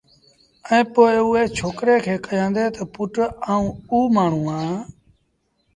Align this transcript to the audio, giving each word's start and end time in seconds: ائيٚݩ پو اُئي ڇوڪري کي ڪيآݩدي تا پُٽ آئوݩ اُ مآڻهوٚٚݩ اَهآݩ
ائيٚݩ 0.69 0.89
پو 0.93 1.01
اُئي 1.31 1.43
ڇوڪري 1.57 1.95
کي 2.05 2.13
ڪيآݩدي 2.25 2.65
تا 2.75 2.83
پُٽ 2.93 3.13
آئوݩ 3.51 3.75
اُ 3.91 3.97
مآڻهوٚٚݩ 4.15 4.53
اَهآݩ 4.57 4.81